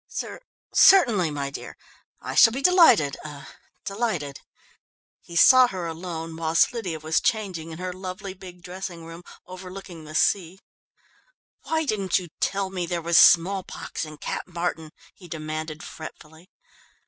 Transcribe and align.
"Cer 0.07 0.41
certainly, 0.73 1.29
my 1.29 1.51
dear 1.51 1.77
I 2.19 2.33
shall 2.33 2.51
be 2.53 2.63
delighted 2.63 3.17
er 3.23 3.45
delighted." 3.85 4.39
He 5.21 5.35
saw 5.35 5.67
her 5.67 5.85
alone 5.85 6.35
whilst 6.35 6.73
Lydia 6.73 6.97
was 6.99 7.21
changing 7.21 7.69
in 7.69 7.77
her 7.77 7.93
lovely 7.93 8.33
big 8.33 8.63
dressing 8.63 9.05
room, 9.05 9.21
overlooking 9.45 10.05
the 10.05 10.15
sea. 10.15 10.57
"Why 11.65 11.85
didn't 11.85 12.17
you 12.17 12.29
tell 12.39 12.71
me 12.71 12.87
there 12.87 12.99
was 12.99 13.19
smallpox 13.19 14.03
in 14.03 14.17
Cap 14.17 14.47
Martin?" 14.47 14.89
he 15.13 15.27
demanded 15.27 15.83
fretfully. 15.83 16.49